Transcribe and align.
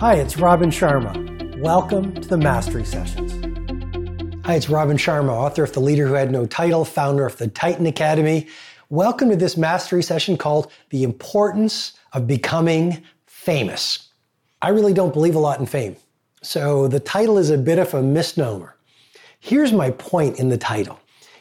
Hi, 0.00 0.14
it's 0.14 0.38
Robin 0.38 0.70
Sharma. 0.70 1.60
Welcome 1.60 2.14
to 2.14 2.26
the 2.26 2.38
Mastery 2.38 2.86
Sessions. 2.86 3.32
Hi, 4.46 4.54
it's 4.54 4.70
Robin 4.70 4.96
Sharma, 4.96 5.28
author 5.28 5.62
of 5.62 5.74
The 5.74 5.80
Leader 5.80 6.08
Who 6.08 6.14
Had 6.14 6.32
No 6.32 6.46
Title, 6.46 6.86
founder 6.86 7.26
of 7.26 7.36
the 7.36 7.48
Titan 7.48 7.84
Academy. 7.84 8.46
Welcome 8.88 9.28
to 9.28 9.36
this 9.36 9.58
mastery 9.58 10.02
session 10.02 10.38
called 10.38 10.72
The 10.88 11.02
Importance 11.02 11.98
of 12.14 12.26
Becoming 12.26 13.02
Famous. 13.26 14.08
I 14.62 14.70
really 14.70 14.94
don't 14.94 15.12
believe 15.12 15.34
a 15.34 15.38
lot 15.38 15.60
in 15.60 15.66
fame, 15.66 15.96
so 16.40 16.88
the 16.88 16.98
title 16.98 17.36
is 17.36 17.50
a 17.50 17.58
bit 17.58 17.78
of 17.78 17.92
a 17.92 18.02
misnomer. 18.02 18.76
Here's 19.38 19.70
my 19.70 19.90
point 19.90 20.38
in 20.38 20.48
the 20.48 20.56
title 20.56 20.98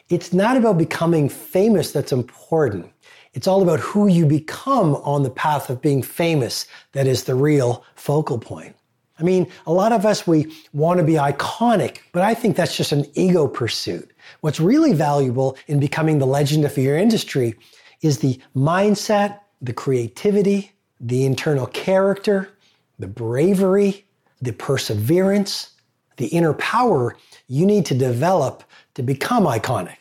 it's 0.09 0.33
not 0.33 0.57
about 0.57 0.77
becoming 0.77 1.29
famous 1.29 1.93
that's 1.93 2.11
important. 2.11 2.91
It's 3.33 3.47
all 3.47 3.61
about 3.61 3.79
who 3.79 4.07
you 4.07 4.25
become 4.25 4.95
on 4.95 5.23
the 5.23 5.29
path 5.29 5.69
of 5.69 5.81
being 5.81 6.01
famous 6.01 6.65
that 6.93 7.07
is 7.07 7.23
the 7.23 7.35
real 7.35 7.83
focal 7.95 8.39
point. 8.39 8.75
I 9.19 9.23
mean, 9.23 9.51
a 9.67 9.73
lot 9.73 9.91
of 9.91 10.05
us, 10.05 10.25
we 10.25 10.51
want 10.73 10.99
to 10.99 11.03
be 11.03 11.13
iconic, 11.13 11.99
but 12.13 12.23
I 12.23 12.33
think 12.33 12.55
that's 12.55 12.75
just 12.75 12.91
an 12.91 13.05
ego 13.15 13.47
pursuit. 13.47 14.11
What's 14.41 14.59
really 14.59 14.93
valuable 14.93 15.57
in 15.67 15.79
becoming 15.79 16.19
the 16.19 16.25
legend 16.25 16.63
of 16.63 16.77
your 16.77 16.97
industry 16.97 17.55
is 18.01 18.19
the 18.19 18.39
mindset, 18.55 19.39
the 19.61 19.73
creativity, 19.73 20.71
the 21.01 21.25
internal 21.25 21.67
character, 21.67 22.49
the 22.97 23.07
bravery, 23.07 24.05
the 24.41 24.53
perseverance, 24.53 25.71
the 26.17 26.27
inner 26.27 26.53
power 26.53 27.15
you 27.47 27.65
need 27.65 27.85
to 27.87 27.95
develop 27.95 28.63
to 28.93 29.03
become 29.03 29.45
iconic, 29.45 29.97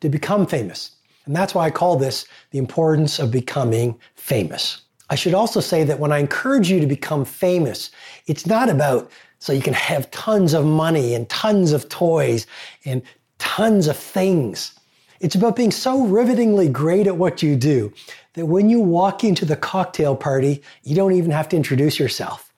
to 0.00 0.08
become 0.08 0.46
famous. 0.46 0.92
And 1.30 1.36
that's 1.36 1.54
why 1.54 1.64
I 1.64 1.70
call 1.70 1.94
this 1.94 2.26
the 2.50 2.58
importance 2.58 3.20
of 3.20 3.30
becoming 3.30 3.96
famous. 4.16 4.82
I 5.10 5.14
should 5.14 5.32
also 5.32 5.60
say 5.60 5.84
that 5.84 6.00
when 6.00 6.10
I 6.10 6.18
encourage 6.18 6.68
you 6.68 6.80
to 6.80 6.88
become 6.88 7.24
famous, 7.24 7.92
it's 8.26 8.48
not 8.48 8.68
about 8.68 9.12
so 9.38 9.52
you 9.52 9.62
can 9.62 9.74
have 9.74 10.10
tons 10.10 10.54
of 10.54 10.64
money 10.64 11.14
and 11.14 11.28
tons 11.28 11.70
of 11.70 11.88
toys 11.88 12.48
and 12.84 13.00
tons 13.38 13.86
of 13.86 13.96
things. 13.96 14.72
It's 15.20 15.36
about 15.36 15.54
being 15.54 15.70
so 15.70 16.04
rivetingly 16.04 16.68
great 16.68 17.06
at 17.06 17.16
what 17.16 17.44
you 17.44 17.54
do 17.54 17.92
that 18.34 18.46
when 18.46 18.68
you 18.68 18.80
walk 18.80 19.22
into 19.22 19.44
the 19.44 19.54
cocktail 19.54 20.16
party, 20.16 20.60
you 20.82 20.96
don't 20.96 21.12
even 21.12 21.30
have 21.30 21.48
to 21.50 21.56
introduce 21.56 21.96
yourself. 22.00 22.49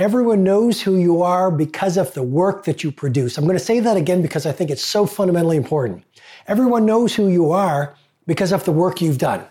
Everyone 0.00 0.42
knows 0.42 0.80
who 0.80 0.96
you 0.96 1.20
are 1.20 1.50
because 1.50 1.98
of 1.98 2.14
the 2.14 2.22
work 2.22 2.64
that 2.64 2.82
you 2.82 2.90
produce. 2.90 3.36
I'm 3.36 3.44
going 3.44 3.58
to 3.58 3.62
say 3.62 3.80
that 3.80 3.98
again 3.98 4.22
because 4.22 4.46
I 4.46 4.52
think 4.52 4.70
it's 4.70 4.82
so 4.82 5.04
fundamentally 5.04 5.58
important. 5.58 6.04
Everyone 6.48 6.86
knows 6.86 7.14
who 7.14 7.28
you 7.28 7.50
are 7.50 7.94
because 8.26 8.50
of 8.50 8.64
the 8.64 8.72
work 8.72 9.02
you've 9.02 9.18
done. 9.18 9.44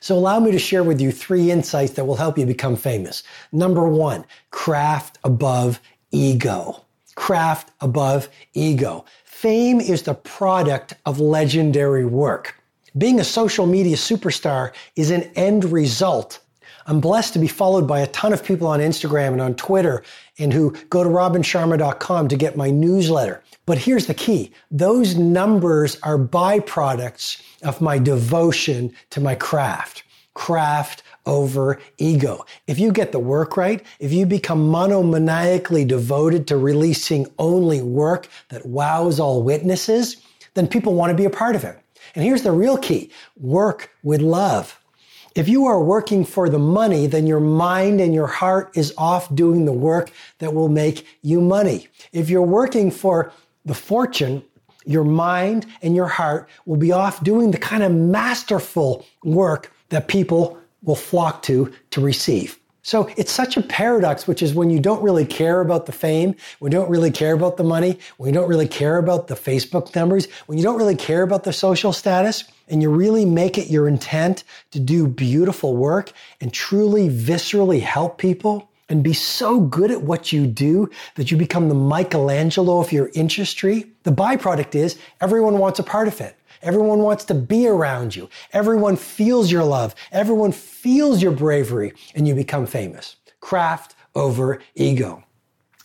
So 0.00 0.16
allow 0.16 0.40
me 0.40 0.50
to 0.50 0.58
share 0.58 0.82
with 0.82 0.98
you 0.98 1.12
three 1.12 1.50
insights 1.50 1.92
that 1.92 2.06
will 2.06 2.14
help 2.14 2.38
you 2.38 2.46
become 2.46 2.74
famous. 2.74 3.22
Number 3.52 3.86
one, 3.86 4.24
craft 4.50 5.18
above 5.24 5.78
ego. 6.10 6.82
Craft 7.14 7.70
above 7.82 8.30
ego. 8.54 9.04
Fame 9.26 9.82
is 9.82 10.04
the 10.04 10.14
product 10.14 10.94
of 11.04 11.20
legendary 11.20 12.06
work. 12.06 12.58
Being 12.96 13.20
a 13.20 13.24
social 13.24 13.66
media 13.66 13.96
superstar 13.96 14.72
is 14.96 15.10
an 15.10 15.24
end 15.34 15.66
result. 15.66 16.40
I'm 16.88 17.00
blessed 17.00 17.32
to 17.32 17.40
be 17.40 17.48
followed 17.48 17.88
by 17.88 18.00
a 18.00 18.06
ton 18.08 18.32
of 18.32 18.44
people 18.44 18.68
on 18.68 18.78
Instagram 18.78 19.32
and 19.32 19.40
on 19.40 19.56
Twitter 19.56 20.04
and 20.38 20.52
who 20.52 20.70
go 20.88 21.02
to 21.02 21.10
robinsharma.com 21.10 22.28
to 22.28 22.36
get 22.36 22.56
my 22.56 22.70
newsletter. 22.70 23.42
But 23.66 23.78
here's 23.78 24.06
the 24.06 24.14
key. 24.14 24.52
Those 24.70 25.16
numbers 25.16 25.98
are 26.04 26.16
byproducts 26.16 27.42
of 27.62 27.80
my 27.80 27.98
devotion 27.98 28.92
to 29.10 29.20
my 29.20 29.34
craft. 29.34 30.04
Craft 30.34 31.02
over 31.24 31.80
ego. 31.98 32.46
If 32.68 32.78
you 32.78 32.92
get 32.92 33.10
the 33.10 33.18
work 33.18 33.56
right, 33.56 33.84
if 33.98 34.12
you 34.12 34.24
become 34.24 34.70
monomaniacally 34.70 35.88
devoted 35.88 36.46
to 36.46 36.56
releasing 36.56 37.26
only 37.40 37.82
work 37.82 38.28
that 38.50 38.64
wows 38.64 39.18
all 39.18 39.42
witnesses, 39.42 40.18
then 40.54 40.68
people 40.68 40.94
want 40.94 41.10
to 41.10 41.16
be 41.16 41.24
a 41.24 41.30
part 41.30 41.56
of 41.56 41.64
it. 41.64 41.80
And 42.14 42.24
here's 42.24 42.42
the 42.42 42.52
real 42.52 42.78
key. 42.78 43.10
Work 43.36 43.90
with 44.04 44.20
love. 44.20 44.78
If 45.36 45.50
you 45.50 45.66
are 45.66 45.82
working 45.82 46.24
for 46.24 46.48
the 46.48 46.58
money, 46.58 47.06
then 47.06 47.26
your 47.26 47.40
mind 47.40 48.00
and 48.00 48.14
your 48.14 48.26
heart 48.26 48.74
is 48.74 48.94
off 48.96 49.32
doing 49.34 49.66
the 49.66 49.72
work 49.72 50.10
that 50.38 50.54
will 50.54 50.70
make 50.70 51.06
you 51.20 51.42
money. 51.42 51.88
If 52.10 52.30
you're 52.30 52.40
working 52.40 52.90
for 52.90 53.30
the 53.66 53.74
fortune, 53.74 54.42
your 54.86 55.04
mind 55.04 55.66
and 55.82 55.94
your 55.94 56.06
heart 56.06 56.48
will 56.64 56.78
be 56.78 56.90
off 56.90 57.22
doing 57.22 57.50
the 57.50 57.58
kind 57.58 57.82
of 57.82 57.92
masterful 57.92 59.04
work 59.24 59.70
that 59.90 60.08
people 60.08 60.58
will 60.82 60.96
flock 60.96 61.42
to 61.42 61.70
to 61.90 62.00
receive. 62.00 62.58
So 62.86 63.10
it's 63.16 63.32
such 63.32 63.56
a 63.56 63.62
paradox, 63.62 64.28
which 64.28 64.44
is 64.44 64.54
when 64.54 64.70
you 64.70 64.78
don't 64.78 65.02
really 65.02 65.26
care 65.26 65.60
about 65.60 65.86
the 65.86 65.92
fame, 65.92 66.36
when 66.60 66.70
you 66.70 66.78
don't 66.78 66.88
really 66.88 67.10
care 67.10 67.34
about 67.34 67.56
the 67.56 67.64
money, 67.64 67.98
when 68.16 68.28
you 68.28 68.32
don't 68.32 68.48
really 68.48 68.68
care 68.68 68.98
about 68.98 69.26
the 69.26 69.34
Facebook 69.34 69.92
numbers, 69.96 70.28
when 70.46 70.56
you 70.56 70.62
don't 70.62 70.78
really 70.78 70.94
care 70.94 71.22
about 71.22 71.42
the 71.42 71.52
social 71.52 71.92
status, 71.92 72.44
and 72.68 72.80
you 72.80 72.88
really 72.88 73.24
make 73.24 73.58
it 73.58 73.70
your 73.70 73.88
intent 73.88 74.44
to 74.70 74.78
do 74.78 75.08
beautiful 75.08 75.74
work 75.74 76.12
and 76.40 76.52
truly 76.52 77.08
viscerally 77.08 77.80
help 77.80 78.18
people, 78.18 78.70
and 78.88 79.02
be 79.02 79.12
so 79.12 79.58
good 79.58 79.90
at 79.90 80.02
what 80.02 80.32
you 80.32 80.46
do 80.46 80.88
that 81.16 81.32
you 81.32 81.36
become 81.36 81.68
the 81.68 81.74
Michelangelo 81.74 82.78
of 82.78 82.92
your 82.92 83.10
industry, 83.14 83.90
the 84.04 84.12
byproduct 84.12 84.76
is 84.76 84.96
everyone 85.20 85.58
wants 85.58 85.80
a 85.80 85.82
part 85.82 86.06
of 86.06 86.20
it. 86.20 86.36
Everyone 86.66 86.98
wants 86.98 87.24
to 87.26 87.34
be 87.34 87.68
around 87.68 88.16
you. 88.16 88.28
Everyone 88.52 88.96
feels 88.96 89.52
your 89.52 89.62
love. 89.62 89.94
Everyone 90.10 90.50
feels 90.50 91.22
your 91.22 91.30
bravery 91.30 91.92
and 92.16 92.26
you 92.26 92.34
become 92.34 92.66
famous. 92.66 93.14
Craft 93.38 93.94
over 94.16 94.60
ego. 94.74 95.22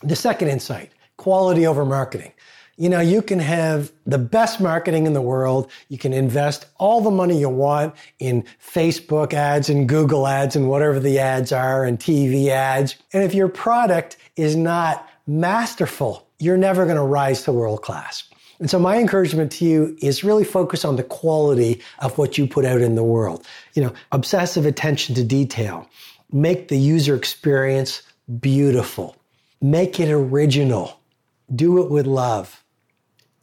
The 0.02 0.16
second 0.16 0.48
insight, 0.48 0.90
quality 1.18 1.68
over 1.68 1.84
marketing. 1.84 2.32
You 2.76 2.88
know, 2.88 2.98
you 2.98 3.22
can 3.22 3.38
have 3.38 3.92
the 4.06 4.18
best 4.18 4.60
marketing 4.60 5.06
in 5.06 5.12
the 5.12 5.22
world. 5.22 5.70
You 5.88 5.98
can 5.98 6.12
invest 6.12 6.66
all 6.78 7.00
the 7.00 7.12
money 7.12 7.38
you 7.38 7.48
want 7.48 7.94
in 8.18 8.42
Facebook 8.60 9.32
ads 9.32 9.68
and 9.68 9.88
Google 9.88 10.26
ads 10.26 10.56
and 10.56 10.68
whatever 10.68 10.98
the 10.98 11.20
ads 11.20 11.52
are 11.52 11.84
and 11.84 11.96
TV 11.96 12.48
ads. 12.48 12.96
And 13.12 13.22
if 13.22 13.34
your 13.34 13.48
product 13.48 14.16
is 14.34 14.56
not 14.56 15.08
masterful, 15.28 16.26
you're 16.40 16.56
never 16.56 16.86
going 16.86 16.96
to 16.96 17.02
rise 17.02 17.44
to 17.44 17.52
world 17.52 17.82
class. 17.82 18.24
And 18.62 18.70
so 18.70 18.78
my 18.78 18.98
encouragement 18.98 19.52
to 19.52 19.64
you 19.66 19.96
is 20.00 20.24
really 20.24 20.44
focus 20.44 20.84
on 20.84 20.96
the 20.96 21.02
quality 21.02 21.82
of 21.98 22.16
what 22.16 22.38
you 22.38 22.46
put 22.46 22.64
out 22.64 22.80
in 22.80 22.94
the 22.94 23.02
world. 23.02 23.46
You 23.74 23.82
know, 23.82 23.92
obsessive 24.12 24.64
attention 24.64 25.14
to 25.16 25.24
detail. 25.24 25.86
Make 26.32 26.68
the 26.68 26.78
user 26.78 27.14
experience 27.14 28.02
beautiful. 28.40 29.16
Make 29.60 30.00
it 30.00 30.10
original. 30.10 30.98
Do 31.54 31.82
it 31.82 31.90
with 31.90 32.06
love 32.06 32.62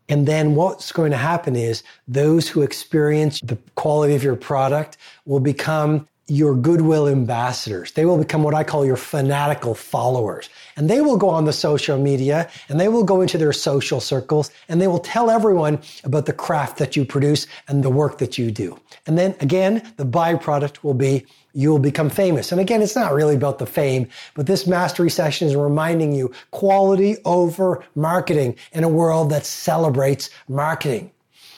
and 0.09 0.27
then 0.27 0.55
what's 0.55 0.91
going 0.91 1.11
to 1.11 1.17
happen 1.17 1.55
is 1.55 1.83
those 2.07 2.49
who 2.49 2.63
experience 2.63 3.39
the 3.41 3.57
quality 3.75 4.15
of 4.15 4.23
your 4.23 4.35
product 4.35 4.97
will 5.25 5.39
become 5.39 6.07
your 6.29 6.55
goodwill 6.55 7.07
ambassadors. 7.07 7.91
They 7.93 8.05
will 8.05 8.17
become 8.17 8.43
what 8.43 8.53
I 8.53 8.63
call 8.63 8.85
your 8.85 8.95
fanatical 8.95 9.73
followers. 9.73 10.49
And 10.75 10.89
they 10.89 11.01
will 11.01 11.17
go 11.17 11.29
on 11.29 11.45
the 11.45 11.53
social 11.53 11.97
media 11.97 12.49
and 12.69 12.79
they 12.79 12.87
will 12.87 13.03
go 13.03 13.21
into 13.21 13.37
their 13.37 13.53
social 13.53 13.99
circles 13.99 14.51
and 14.67 14.79
they 14.79 14.87
will 14.87 14.99
tell 14.99 15.29
everyone 15.29 15.79
about 16.03 16.25
the 16.25 16.33
craft 16.33 16.77
that 16.77 16.95
you 16.95 17.03
produce 17.03 17.47
and 17.67 17.83
the 17.83 17.89
work 17.89 18.19
that 18.19 18.37
you 18.37 18.51
do. 18.51 18.79
And 19.07 19.17
then 19.17 19.35
again, 19.39 19.91
the 19.97 20.05
byproduct 20.05 20.83
will 20.83 20.93
be 20.93 21.25
you 21.53 21.71
will 21.71 21.79
become 21.79 22.11
famous. 22.11 22.51
And 22.51 22.61
again, 22.61 22.81
it's 22.81 22.95
not 22.95 23.13
really 23.13 23.35
about 23.35 23.57
the 23.57 23.65
fame, 23.65 24.07
but 24.35 24.45
this 24.45 24.67
mastery 24.67 25.09
session 25.09 25.47
is 25.47 25.55
reminding 25.55 26.13
you 26.13 26.31
quality 26.51 27.17
over 27.25 27.83
marketing 27.95 28.55
in 28.71 28.83
a 28.83 28.89
world 28.89 29.31
that 29.31 29.45
celebrates 29.45 30.29
marketing. 30.47 31.11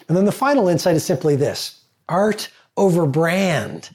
And 0.07 0.15
then 0.15 0.25
the 0.25 0.31
final 0.31 0.69
insight 0.69 0.95
is 0.95 1.03
simply 1.03 1.35
this 1.35 1.81
art 2.07 2.49
over 2.77 3.05
brand. 3.05 3.89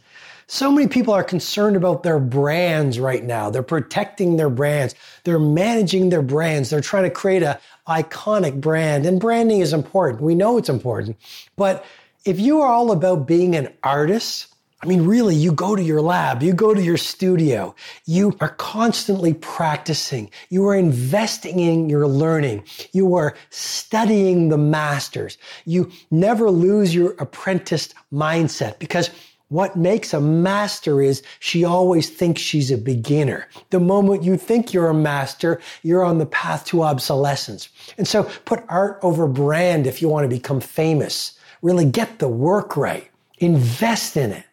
So 0.48 0.70
many 0.70 0.86
people 0.86 1.12
are 1.12 1.24
concerned 1.24 1.76
about 1.76 2.04
their 2.04 2.20
brands 2.20 3.00
right 3.00 3.24
now. 3.24 3.50
They're 3.50 3.64
protecting 3.64 4.36
their 4.36 4.50
brands. 4.50 4.94
They're 5.24 5.40
managing 5.40 6.10
their 6.10 6.22
brands. 6.22 6.70
They're 6.70 6.80
trying 6.80 7.04
to 7.04 7.10
create 7.10 7.42
a 7.42 7.58
iconic 7.88 8.60
brand 8.60 9.06
and 9.06 9.20
branding 9.20 9.60
is 9.60 9.72
important. 9.72 10.22
We 10.22 10.34
know 10.34 10.56
it's 10.56 10.68
important. 10.68 11.16
But 11.56 11.84
if 12.24 12.38
you 12.38 12.60
are 12.60 12.68
all 12.68 12.92
about 12.92 13.26
being 13.26 13.56
an 13.56 13.72
artist, 13.82 14.54
I 14.82 14.86
mean, 14.86 15.04
really, 15.06 15.34
you 15.34 15.52
go 15.52 15.74
to 15.74 15.82
your 15.82 16.02
lab, 16.02 16.42
you 16.42 16.52
go 16.52 16.74
to 16.74 16.82
your 16.82 16.98
studio, 16.98 17.74
you 18.04 18.36
are 18.40 18.50
constantly 18.50 19.32
practicing, 19.34 20.30
you 20.50 20.66
are 20.66 20.76
investing 20.76 21.60
in 21.60 21.88
your 21.88 22.06
learning, 22.06 22.62
you 22.92 23.14
are 23.14 23.34
studying 23.50 24.50
the 24.50 24.58
masters. 24.58 25.38
You 25.64 25.90
never 26.10 26.50
lose 26.50 26.94
your 26.94 27.12
apprentice 27.18 27.88
mindset 28.12 28.78
because 28.78 29.10
what 29.48 29.76
makes 29.76 30.12
a 30.12 30.20
master 30.20 31.00
is 31.00 31.22
she 31.38 31.64
always 31.64 32.10
thinks 32.10 32.40
she's 32.40 32.72
a 32.72 32.78
beginner. 32.78 33.46
The 33.70 33.78
moment 33.78 34.24
you 34.24 34.36
think 34.36 34.72
you're 34.72 34.88
a 34.88 34.94
master, 34.94 35.60
you're 35.82 36.04
on 36.04 36.18
the 36.18 36.26
path 36.26 36.64
to 36.66 36.82
obsolescence. 36.82 37.68
And 37.96 38.08
so 38.08 38.24
put 38.44 38.64
art 38.68 38.98
over 39.02 39.28
brand 39.28 39.86
if 39.86 40.02
you 40.02 40.08
want 40.08 40.24
to 40.24 40.36
become 40.36 40.60
famous. 40.60 41.38
Really 41.62 41.84
get 41.84 42.18
the 42.18 42.28
work 42.28 42.76
right. 42.76 43.08
Invest 43.38 44.16
in 44.16 44.32
it. 44.32 44.44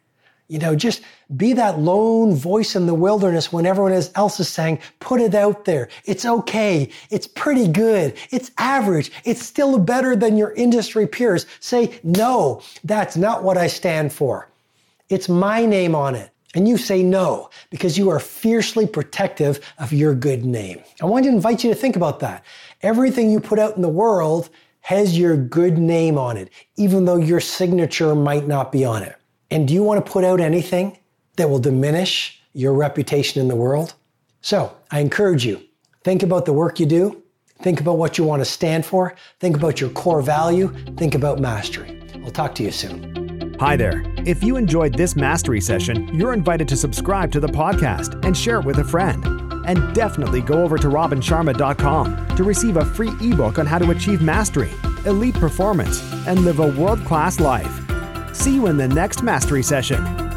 You 0.48 0.60
know, 0.60 0.76
just 0.76 1.02
be 1.36 1.54
that 1.54 1.80
lone 1.80 2.36
voice 2.36 2.76
in 2.76 2.86
the 2.86 2.94
wilderness 2.94 3.52
when 3.52 3.66
everyone 3.66 3.94
else 3.94 4.40
is 4.40 4.50
saying, 4.50 4.78
put 5.00 5.20
it 5.20 5.34
out 5.34 5.66
there. 5.66 5.90
It's 6.06 6.26
okay. 6.26 6.90
It's 7.10 7.26
pretty 7.26 7.68
good. 7.68 8.14
It's 8.30 8.52
average. 8.60 9.12
It's 9.24 9.44
still 9.44 9.80
better 9.80 10.16
than 10.16 10.38
your 10.38 10.52
industry 10.54 11.08
peers. 11.08 11.48
Say, 11.60 12.00
no, 12.04 12.62
that's 12.84 13.18
not 13.18 13.44
what 13.44 13.58
I 13.58 13.66
stand 13.66 14.14
for. 14.14 14.48
It's 15.10 15.30
my 15.30 15.66
name 15.66 15.96
on 15.96 16.16
it. 16.16 16.30
And 16.56 16.68
you 16.68 16.78
say 16.78 17.02
no 17.02 17.50
because 17.72 17.98
you 17.98 18.10
are 18.10 18.20
fiercely 18.20 18.86
protective 18.86 19.60
of 19.80 19.92
your 19.92 20.14
good 20.14 20.46
name. 20.46 20.84
I 21.02 21.06
want 21.06 21.26
to 21.26 21.32
invite 21.32 21.64
you 21.64 21.70
to 21.72 21.76
think 21.76 21.96
about 21.96 22.20
that. 22.20 22.46
Everything 22.82 23.32
you 23.32 23.40
put 23.40 23.60
out 23.60 23.76
in 23.76 23.82
the 23.82 23.90
world 23.90 24.50
has 24.82 25.18
your 25.18 25.36
good 25.36 25.78
name 25.78 26.18
on 26.18 26.38
it, 26.38 26.50
even 26.76 27.06
though 27.06 27.18
your 27.18 27.40
signature 27.40 28.14
might 28.14 28.48
not 28.48 28.72
be 28.72 28.86
on 28.86 29.02
it. 29.02 29.16
And 29.50 29.68
do 29.68 29.74
you 29.74 29.82
want 29.82 30.06
to 30.06 30.12
put 30.12 30.24
out 30.24 30.40
anything 30.40 30.98
that 31.38 31.50
will 31.50 31.60
diminish 31.60 32.42
your 32.54 32.74
reputation 32.74 33.42
in 33.42 33.48
the 33.48 33.56
world? 33.56 33.96
So 34.42 34.76
I 34.92 35.00
encourage 35.00 35.46
you, 35.46 35.64
think 36.04 36.22
about 36.22 36.46
the 36.46 36.54
work 36.54 36.80
you 36.80 36.86
do. 36.86 37.24
Think 37.62 37.80
about 37.80 37.98
what 37.98 38.18
you 38.18 38.26
want 38.26 38.42
to 38.42 38.46
stand 38.46 38.86
for. 38.86 39.16
Think 39.40 39.56
about 39.56 39.80
your 39.80 39.90
core 39.92 40.22
value. 40.22 40.68
Think 40.98 41.16
about 41.16 41.40
mastery. 41.40 42.04
I'll 42.26 42.32
talk 42.32 42.54
to 42.56 42.64
you 42.64 42.72
soon. 42.72 43.23
Hi 43.64 43.78
there. 43.78 44.04
If 44.26 44.44
you 44.44 44.58
enjoyed 44.58 44.94
this 44.94 45.16
mastery 45.16 45.62
session, 45.62 46.14
you're 46.14 46.34
invited 46.34 46.68
to 46.68 46.76
subscribe 46.76 47.32
to 47.32 47.40
the 47.40 47.48
podcast 47.48 48.22
and 48.26 48.36
share 48.36 48.60
it 48.60 48.66
with 48.66 48.80
a 48.80 48.84
friend. 48.84 49.24
And 49.66 49.96
definitely 49.96 50.42
go 50.42 50.62
over 50.66 50.78
to 50.78 50.90
robinsharma.com 50.90 52.36
to 52.36 52.44
receive 52.44 52.76
a 52.76 52.84
free 52.84 53.14
ebook 53.22 53.60
on 53.60 53.66
how 53.66 53.78
to 53.78 53.92
achieve 53.92 54.22
mastery, 54.22 54.72
elite 55.06 55.36
performance, 55.36 56.04
and 56.28 56.44
live 56.44 56.60
a 56.60 56.72
world 56.72 57.06
class 57.06 57.40
life. 57.40 57.74
See 58.36 58.54
you 58.54 58.68
in 58.68 58.76
the 58.76 58.90
next 58.90 59.24
mastery 59.24 59.64
session. 59.64 60.33